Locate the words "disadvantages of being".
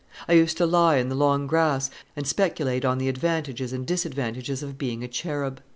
3.85-5.03